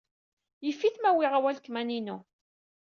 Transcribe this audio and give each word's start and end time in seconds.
Yif-it 0.65 0.95
ma 0.99 1.09
uwyeɣ 1.13 1.33
awalkman-inu. 1.37 2.17